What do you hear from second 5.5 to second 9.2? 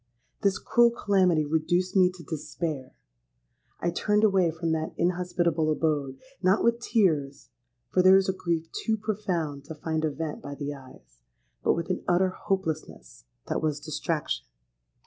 abode,—not with tears, for there is a grief too